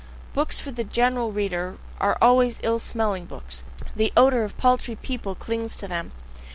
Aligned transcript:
Books 0.33 0.59
for 0.59 0.71
the 0.71 0.83
general 0.83 1.31
reader 1.31 1.77
are 1.99 2.17
always 2.19 2.59
ill 2.63 2.79
smelling 2.79 3.25
books, 3.25 3.65
the 3.95 4.11
odour 4.17 4.41
of 4.41 4.57
paltry 4.57 4.95
people 4.95 5.35
clings 5.35 5.75
to 5.75 5.87
them. 5.87 6.11